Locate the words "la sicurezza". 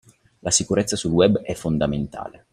0.41-0.95